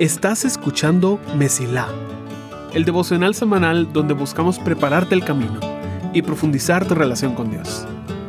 [0.00, 1.86] Estás escuchando Mesilá,
[2.72, 5.60] el devocional semanal donde buscamos prepararte el camino
[6.14, 7.86] y profundizar tu relación con Dios.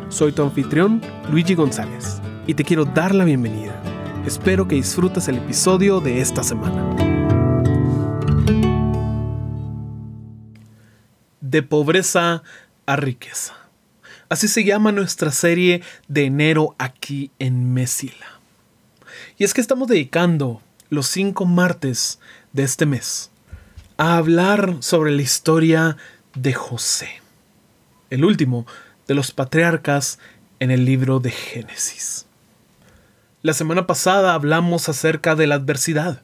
[0.10, 1.02] Soy tu anfitrión,
[1.32, 3.74] Luigi González, y te quiero dar la bienvenida.
[4.28, 6.94] Espero que disfrutes el episodio de esta semana.
[11.40, 12.44] De pobreza
[12.86, 13.56] a riqueza.
[14.28, 18.41] Así se llama nuestra serie de enero aquí en Mesila.
[19.42, 20.62] Y es que estamos dedicando
[20.92, 22.20] los cinco martes
[22.54, 23.32] de este mes
[23.98, 25.98] a hablar sobre la historia
[26.36, 27.10] de José,
[28.12, 28.68] el último
[29.08, 30.20] de los patriarcas
[30.60, 32.28] en el libro de Génesis.
[33.42, 36.22] La semana pasada hablamos acerca de la adversidad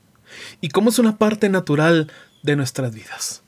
[0.62, 2.12] y cómo es una parte natural
[2.44, 3.42] de nuestras vidas.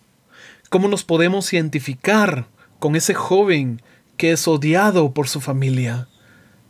[0.72, 2.48] Cómo nos podemos identificar
[2.80, 3.84] con ese joven
[4.18, 6.08] que es odiado por su familia,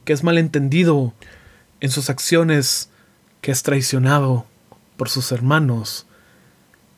[0.03, 1.13] que es malentendido
[1.81, 2.89] en sus acciones,
[3.41, 4.45] que es traicionado
[4.97, 6.05] por sus hermanos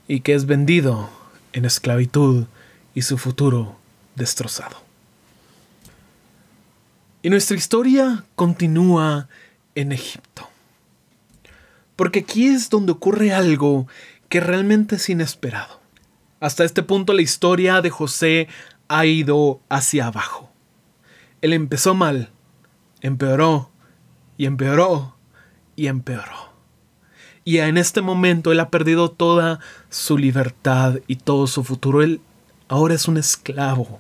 [0.07, 1.09] y que es vendido
[1.53, 2.45] en esclavitud
[2.93, 3.77] y su futuro
[4.15, 4.77] destrozado.
[7.23, 9.29] Y nuestra historia continúa
[9.75, 10.49] en Egipto.
[11.95, 13.87] Porque aquí es donde ocurre algo
[14.27, 15.79] que realmente es inesperado.
[16.39, 18.47] Hasta este punto la historia de José
[18.87, 20.51] ha ido hacia abajo.
[21.41, 22.31] Él empezó mal,
[23.01, 23.70] empeoró
[24.41, 25.13] y empeoró
[25.75, 26.51] y empeoró.
[27.43, 29.59] Y en este momento él ha perdido toda
[29.91, 32.01] su libertad y todo su futuro.
[32.01, 32.21] Él
[32.67, 33.99] ahora es un esclavo,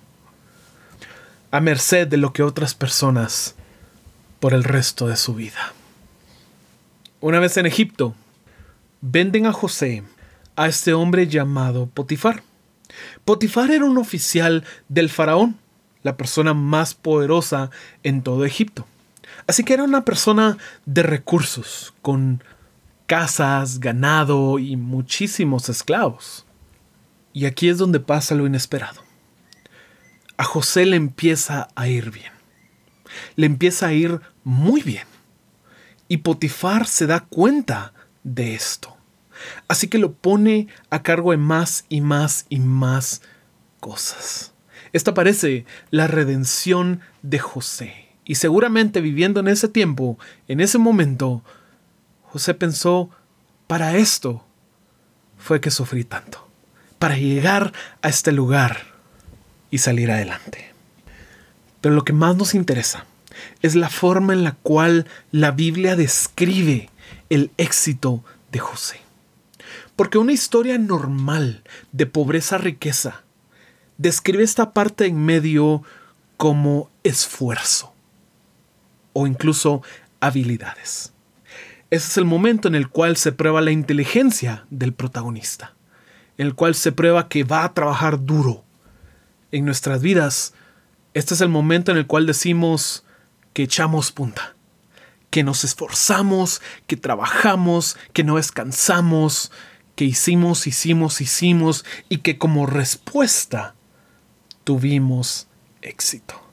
[1.51, 3.53] a merced de lo que otras personas
[4.39, 5.73] por el resto de su vida.
[7.19, 8.15] Una vez en Egipto,
[9.01, 10.01] venden a José
[10.55, 12.41] a este hombre llamado Potifar.
[13.25, 15.59] Potifar era un oficial del faraón,
[16.01, 17.69] la persona más poderosa
[18.01, 18.87] en todo Egipto.
[19.47, 22.43] Así que era una persona de recursos, con
[23.05, 26.45] casas, ganado y muchísimos esclavos.
[27.33, 29.01] Y aquí es donde pasa lo inesperado.
[30.37, 32.31] A José le empieza a ir bien.
[33.35, 35.05] Le empieza a ir muy bien.
[36.07, 37.93] Y Potifar se da cuenta
[38.23, 38.97] de esto.
[39.67, 43.21] Así que lo pone a cargo de más y más y más
[43.79, 44.53] cosas.
[44.93, 48.00] Esta parece la redención de José.
[48.25, 50.17] Y seguramente viviendo en ese tiempo,
[50.47, 51.43] en ese momento,
[52.23, 53.09] José pensó,
[53.67, 54.45] para esto
[55.37, 56.47] fue que sufrí tanto,
[56.99, 58.77] para llegar a este lugar
[59.71, 60.71] y salir adelante.
[61.81, 63.05] Pero lo que más nos interesa
[63.61, 66.89] es la forma en la cual la Biblia describe
[67.29, 69.01] el éxito de José.
[69.95, 73.23] Porque una historia normal de pobreza-riqueza
[73.97, 75.83] describe esta parte en medio
[76.37, 77.90] como esfuerzo
[79.13, 79.81] o incluso
[80.19, 81.13] habilidades.
[81.89, 85.75] Ese es el momento en el cual se prueba la inteligencia del protagonista,
[86.37, 88.63] en el cual se prueba que va a trabajar duro.
[89.51, 90.53] En nuestras vidas,
[91.13, 93.03] este es el momento en el cual decimos
[93.53, 94.55] que echamos punta,
[95.29, 99.51] que nos esforzamos, que trabajamos, que no descansamos,
[99.95, 103.75] que hicimos, hicimos, hicimos y que como respuesta
[104.63, 105.47] tuvimos
[105.81, 106.50] éxito.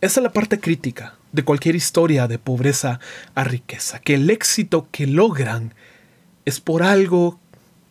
[0.00, 3.00] Esa es la parte crítica de cualquier historia de pobreza
[3.34, 5.74] a riqueza, que el éxito que logran
[6.44, 7.40] es por algo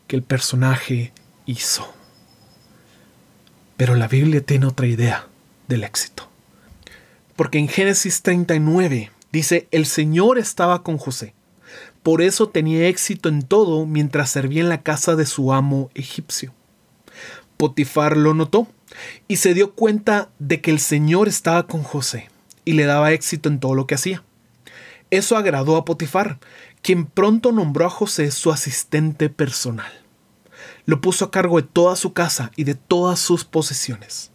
[0.08, 1.12] que el personaje
[1.46, 1.94] hizo.
[3.76, 5.28] Pero la Biblia tiene otra idea
[5.68, 6.30] del éxito.
[7.36, 11.34] Porque en Génesis 39 dice, el Señor estaba con José.
[12.04, 16.54] Por eso tenía éxito en todo mientras servía en la casa de su amo egipcio.
[17.58, 18.66] Potifar lo notó
[19.28, 22.30] y se dio cuenta de que el Señor estaba con José
[22.66, 24.24] y le daba éxito en todo lo que hacía.
[25.10, 26.38] Eso agradó a Potifar,
[26.82, 29.92] quien pronto nombró a José su asistente personal.
[30.86, 34.32] Lo puso a cargo de toda su casa y de todas sus posesiones.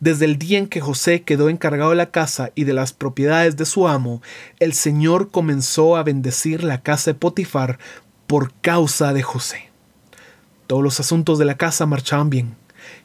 [0.00, 3.56] Desde el día en que José quedó encargado de la casa y de las propiedades
[3.56, 4.20] de su amo,
[4.58, 7.78] el Señor comenzó a bendecir la casa de Potifar
[8.26, 9.70] por causa de José.
[10.66, 12.56] Todos los asuntos de la casa marchaban bien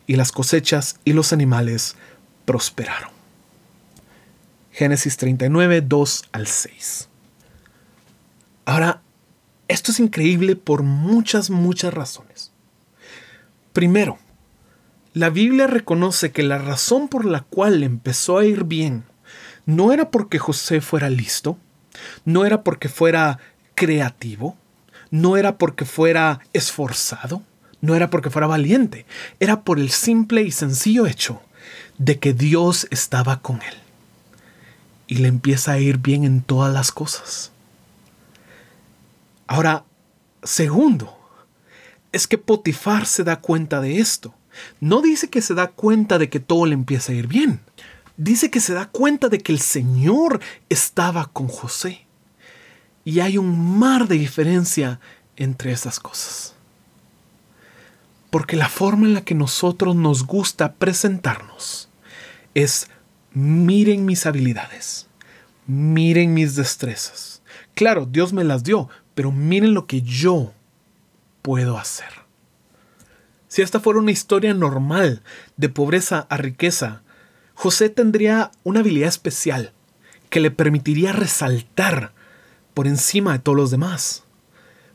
[0.07, 1.95] y las cosechas y los animales
[2.45, 3.11] prosperaron.
[4.71, 7.09] Génesis 39, 2 al 6.
[8.65, 9.01] Ahora,
[9.67, 12.51] esto es increíble por muchas, muchas razones.
[13.73, 14.17] Primero,
[15.13, 19.03] la Biblia reconoce que la razón por la cual empezó a ir bien
[19.65, 21.57] no era porque José fuera listo,
[22.23, 23.39] no era porque fuera
[23.75, 24.55] creativo,
[25.11, 27.41] no era porque fuera esforzado,
[27.81, 29.05] no era porque fuera valiente,
[29.39, 31.41] era por el simple y sencillo hecho
[31.97, 33.75] de que Dios estaba con él.
[35.07, 37.51] Y le empieza a ir bien en todas las cosas.
[39.47, 39.85] Ahora,
[40.43, 41.17] segundo,
[42.11, 44.33] es que Potifar se da cuenta de esto.
[44.81, 47.61] No dice que se da cuenta de que todo le empieza a ir bien.
[48.17, 52.05] Dice que se da cuenta de que el Señor estaba con José.
[53.05, 54.99] Y hay un mar de diferencia
[55.37, 56.56] entre esas cosas.
[58.29, 61.89] Porque la forma en la que nosotros nos gusta presentarnos
[62.53, 62.89] es
[63.33, 65.07] miren mis habilidades,
[65.65, 67.41] miren mis destrezas.
[67.73, 70.53] Claro, Dios me las dio, pero miren lo que yo
[71.41, 72.09] puedo hacer.
[73.47, 75.21] Si esta fuera una historia normal
[75.55, 77.01] de pobreza a riqueza,
[77.53, 79.71] José tendría una habilidad especial
[80.29, 82.11] que le permitiría resaltar
[82.73, 84.23] por encima de todos los demás.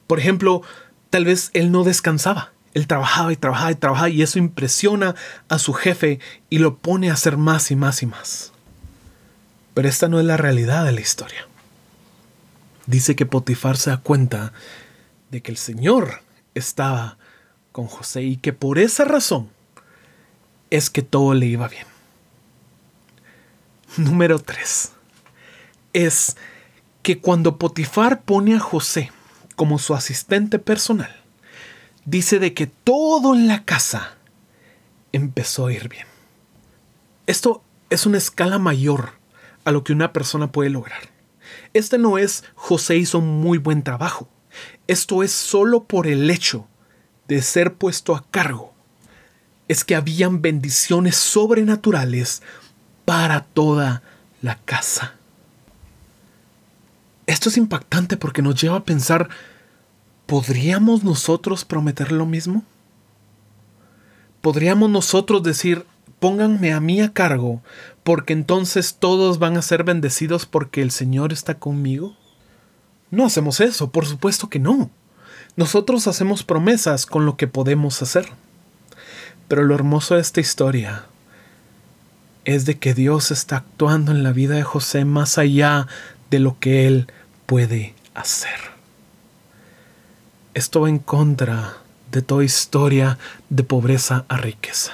[0.06, 0.62] Por ejemplo,
[1.10, 2.51] tal vez él no descansaba.
[2.74, 5.14] Él trabajaba y trabajaba y trabajaba y eso impresiona
[5.48, 8.52] a su jefe y lo pone a hacer más y más y más.
[9.74, 11.46] Pero esta no es la realidad de la historia.
[12.86, 14.52] Dice que Potifar se da cuenta
[15.30, 16.22] de que el Señor
[16.54, 17.18] estaba
[17.72, 19.50] con José y que por esa razón
[20.70, 21.86] es que todo le iba bien.
[23.96, 24.92] Número 3.
[25.92, 26.36] Es
[27.02, 29.10] que cuando Potifar pone a José
[29.56, 31.21] como su asistente personal,
[32.04, 34.16] dice de que todo en la casa
[35.12, 36.06] empezó a ir bien.
[37.26, 39.12] Esto es una escala mayor
[39.64, 41.02] a lo que una persona puede lograr.
[41.74, 44.28] Este no es José hizo muy buen trabajo.
[44.86, 46.66] Esto es solo por el hecho
[47.28, 48.74] de ser puesto a cargo.
[49.68, 52.42] Es que habían bendiciones sobrenaturales
[53.04, 54.02] para toda
[54.42, 55.14] la casa.
[57.26, 59.28] Esto es impactante porque nos lleva a pensar,
[60.32, 62.64] ¿podríamos nosotros prometer lo mismo?
[64.40, 65.84] ¿Podríamos nosotros decir,
[66.20, 67.60] pónganme a mí a cargo,
[68.02, 72.16] porque entonces todos van a ser bendecidos porque el Señor está conmigo?
[73.10, 74.88] No hacemos eso, por supuesto que no.
[75.56, 78.30] Nosotros hacemos promesas con lo que podemos hacer.
[79.48, 81.04] Pero lo hermoso de esta historia
[82.46, 85.88] es de que Dios está actuando en la vida de José más allá
[86.30, 87.08] de lo que él
[87.44, 88.71] puede hacer.
[90.54, 91.78] Esto va en contra
[92.10, 93.18] de toda historia
[93.48, 94.92] de pobreza a riqueza.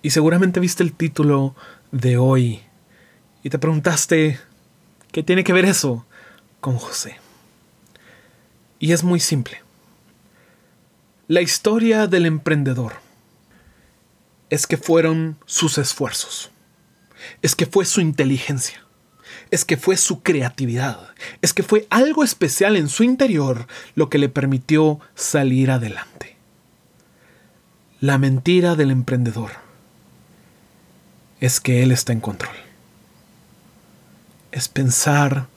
[0.00, 1.54] Y seguramente viste el título
[1.92, 2.62] de hoy
[3.42, 4.40] y te preguntaste,
[5.12, 6.06] ¿qué tiene que ver eso
[6.60, 7.18] con José?
[8.78, 9.62] Y es muy simple.
[11.26, 12.94] La historia del emprendedor
[14.48, 16.50] es que fueron sus esfuerzos,
[17.42, 18.82] es que fue su inteligencia,
[19.50, 20.98] es que fue su creatividad,
[21.42, 26.36] es que fue algo especial en su interior lo que le permitió salir adelante.
[28.00, 29.50] La mentira del emprendedor
[31.40, 32.54] es que él está en control.
[34.52, 35.48] Es pensar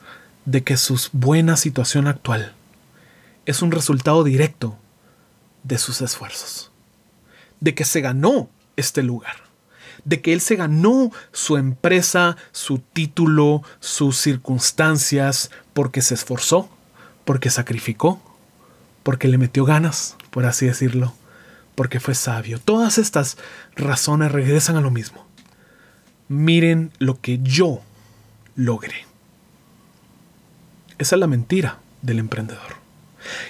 [0.45, 2.53] de que su buena situación actual
[3.45, 4.77] es un resultado directo
[5.63, 6.71] de sus esfuerzos,
[7.59, 9.35] de que se ganó este lugar,
[10.05, 16.69] de que él se ganó su empresa, su título, sus circunstancias, porque se esforzó,
[17.25, 18.21] porque sacrificó,
[19.03, 21.13] porque le metió ganas, por así decirlo,
[21.75, 22.59] porque fue sabio.
[22.59, 23.37] Todas estas
[23.75, 25.25] razones regresan a lo mismo.
[26.27, 27.81] Miren lo que yo
[28.55, 29.05] logré.
[30.97, 32.81] Esa es la mentira del emprendedor.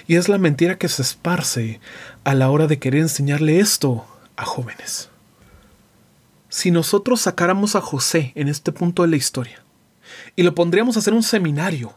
[0.06, 1.80] Y es la mentira que se esparce
[2.24, 5.10] a la hora de querer enseñarle esto a jóvenes.
[6.52, 9.64] Si nosotros sacáramos a José en este punto de la historia
[10.36, 11.94] y lo pondríamos a hacer un seminario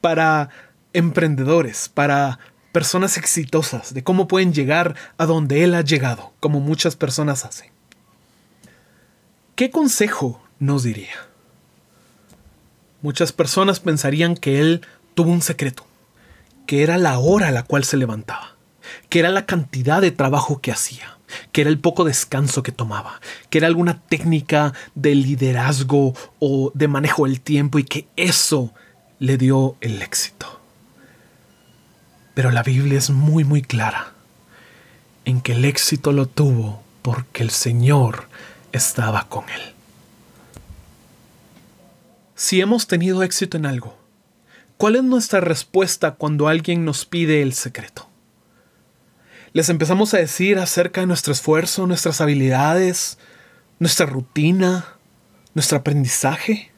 [0.00, 0.50] para
[0.92, 2.38] emprendedores, para
[2.70, 7.72] personas exitosas, de cómo pueden llegar a donde él ha llegado, como muchas personas hacen.
[9.56, 11.16] ¿Qué consejo nos diría?
[13.00, 15.84] Muchas personas pensarían que él tuvo un secreto
[16.66, 18.54] que era la hora a la cual se levantaba,
[19.08, 21.18] que era la cantidad de trabajo que hacía,
[21.52, 23.20] que era el poco descanso que tomaba,
[23.50, 28.72] que era alguna técnica de liderazgo o de manejo del tiempo y que eso
[29.18, 30.60] le dio el éxito.
[32.34, 34.12] Pero la Biblia es muy muy clara
[35.24, 38.28] en que el éxito lo tuvo porque el Señor
[38.72, 39.74] estaba con él.
[42.34, 44.02] Si hemos tenido éxito en algo,
[44.82, 48.08] ¿Cuál es nuestra respuesta cuando alguien nos pide el secreto?
[49.52, 53.18] Les empezamos a decir acerca de nuestro esfuerzo, nuestras habilidades,
[53.78, 54.86] nuestra rutina,
[55.54, 56.70] nuestro aprendizaje.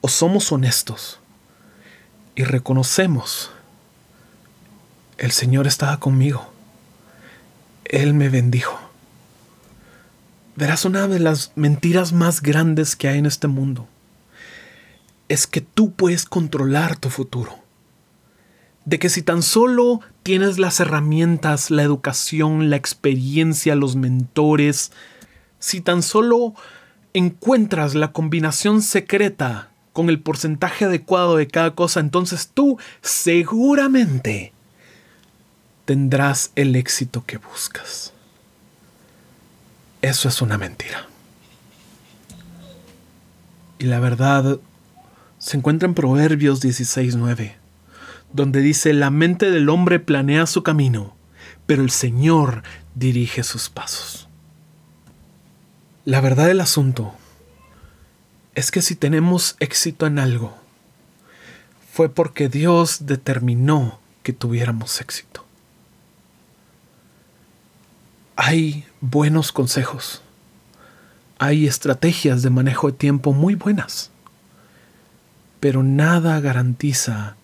[0.00, 1.18] ¿O somos honestos
[2.34, 3.50] y reconocemos,
[5.16, 6.52] el Señor estaba conmigo,
[7.86, 8.78] Él me bendijo?
[10.56, 13.88] Verás una de las mentiras más grandes que hay en este mundo
[15.28, 17.63] es que tú puedes controlar tu futuro.
[18.84, 24.92] De que si tan solo tienes las herramientas, la educación, la experiencia, los mentores,
[25.58, 26.54] si tan solo
[27.14, 34.52] encuentras la combinación secreta con el porcentaje adecuado de cada cosa, entonces tú seguramente
[35.84, 38.12] tendrás el éxito que buscas.
[40.02, 41.06] Eso es una mentira.
[43.78, 44.58] Y la verdad
[45.38, 47.54] se encuentra en Proverbios 16.9,
[48.34, 51.16] donde dice, la mente del hombre planea su camino,
[51.66, 52.64] pero el Señor
[52.96, 54.28] dirige sus pasos.
[56.04, 57.14] La verdad del asunto
[58.56, 60.52] es que si tenemos éxito en algo,
[61.92, 65.44] fue porque Dios determinó que tuviéramos éxito.
[68.34, 70.22] Hay buenos consejos,
[71.38, 74.10] hay estrategias de manejo de tiempo muy buenas,
[75.60, 77.36] pero nada garantiza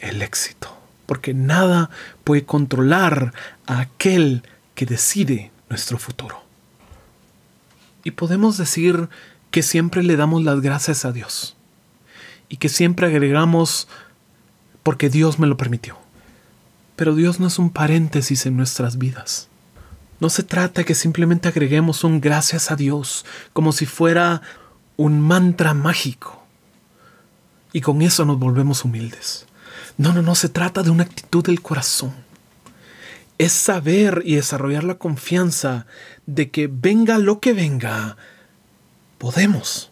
[0.00, 0.76] el éxito,
[1.06, 1.90] porque nada
[2.24, 3.32] puede controlar
[3.66, 4.42] a aquel
[4.74, 6.42] que decide nuestro futuro.
[8.04, 9.08] Y podemos decir
[9.50, 11.56] que siempre le damos las gracias a Dios
[12.48, 13.88] y que siempre agregamos
[14.82, 15.98] porque Dios me lo permitió.
[16.96, 19.48] Pero Dios no es un paréntesis en nuestras vidas.
[20.18, 24.42] No se trata que simplemente agreguemos un gracias a Dios como si fuera
[24.96, 26.44] un mantra mágico
[27.72, 29.46] y con eso nos volvemos humildes.
[29.96, 32.14] No, no, no, se trata de una actitud del corazón.
[33.38, 35.86] Es saber y desarrollar la confianza
[36.26, 38.16] de que venga lo que venga,
[39.18, 39.90] podemos.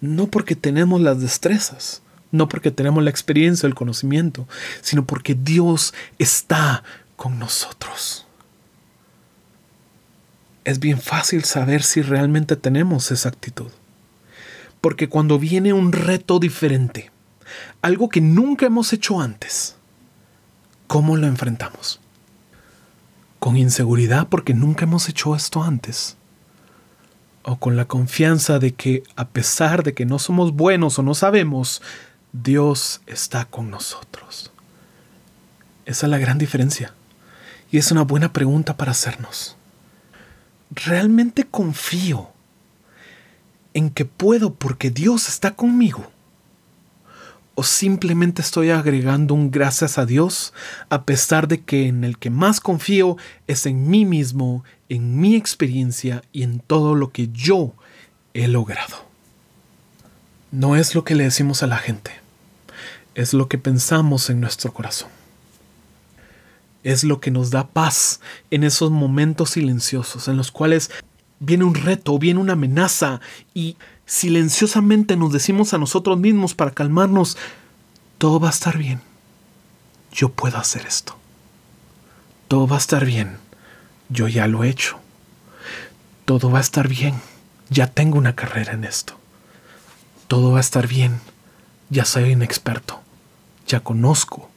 [0.00, 4.48] No porque tenemos las destrezas, no porque tenemos la experiencia, el conocimiento,
[4.80, 6.82] sino porque Dios está
[7.16, 8.26] con nosotros.
[10.64, 13.70] Es bien fácil saber si realmente tenemos esa actitud.
[14.80, 17.10] Porque cuando viene un reto diferente,
[17.82, 19.76] algo que nunca hemos hecho antes,
[20.86, 22.00] ¿cómo lo enfrentamos?
[23.38, 26.16] ¿Con inseguridad porque nunca hemos hecho esto antes?
[27.42, 31.14] o con la confianza de que a pesar de que no somos buenos o no
[31.14, 31.82] sabemos,
[32.32, 34.52] Dios está con nosotros.
[35.86, 36.94] Esa es la gran diferencia.
[37.70, 39.56] Y es una buena pregunta para hacernos.
[40.70, 42.30] ¿Realmente confío
[43.74, 46.10] en que puedo porque Dios está conmigo?
[47.60, 50.54] ¿O simplemente estoy agregando un gracias a Dios
[50.88, 55.36] a pesar de que en el que más confío es en mí mismo, en mi
[55.36, 57.74] experiencia y en todo lo que yo
[58.32, 59.04] he logrado?
[60.50, 62.12] No es lo que le decimos a la gente,
[63.14, 65.10] es lo que pensamos en nuestro corazón.
[66.82, 70.90] Es lo que nos da paz en esos momentos silenciosos en los cuales
[71.40, 73.20] viene un reto, viene una amenaza
[73.52, 73.76] y
[74.10, 77.38] silenciosamente nos decimos a nosotros mismos para calmarnos,
[78.18, 79.00] todo va a estar bien.
[80.12, 81.16] Yo puedo hacer esto.
[82.48, 83.36] Todo va a estar bien.
[84.08, 84.98] Yo ya lo he hecho.
[86.24, 87.14] Todo va a estar bien.
[87.68, 89.14] Ya tengo una carrera en esto.
[90.26, 91.20] Todo va a estar bien.
[91.88, 93.00] Ya soy un experto.
[93.68, 94.50] Ya conozco.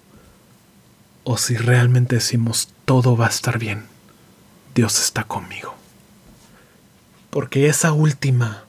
[1.25, 3.86] O si realmente decimos todo va a estar bien,
[4.74, 5.75] Dios está conmigo.
[7.29, 8.63] Porque esa última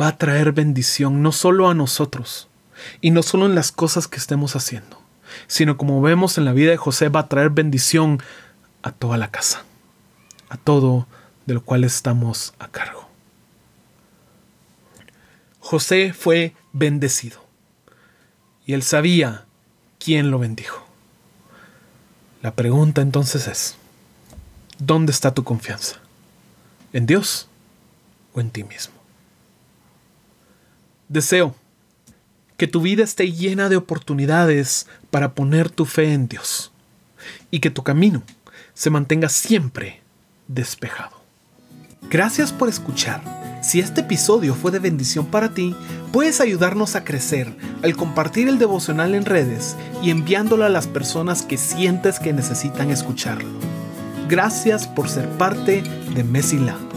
[0.00, 2.48] va a traer bendición no solo a nosotros,
[3.00, 5.00] y no solo en las cosas que estemos haciendo,
[5.46, 8.20] sino como vemos en la vida de José, va a traer bendición
[8.82, 9.64] a toda la casa,
[10.48, 11.06] a todo
[11.46, 13.08] de lo cual estamos a cargo.
[15.60, 17.42] José fue bendecido,
[18.66, 19.44] y él sabía
[19.98, 20.86] quién lo bendijo.
[22.42, 23.76] La pregunta entonces es,
[24.78, 25.96] ¿dónde está tu confianza?
[26.92, 27.48] ¿En Dios
[28.34, 28.93] o en ti mismo?
[31.08, 31.54] Deseo
[32.56, 36.72] que tu vida esté llena de oportunidades para poner tu fe en Dios
[37.50, 38.22] y que tu camino
[38.74, 40.00] se mantenga siempre
[40.48, 41.22] despejado.
[42.10, 43.22] Gracias por escuchar.
[43.62, 45.74] Si este episodio fue de bendición para ti,
[46.12, 51.42] puedes ayudarnos a crecer al compartir el devocional en redes y enviándolo a las personas
[51.42, 53.48] que sientes que necesitan escucharlo.
[54.28, 55.82] Gracias por ser parte
[56.14, 56.93] de Messi Lab.